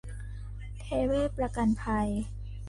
[0.79, 2.07] เทเวศน์ประกันภัย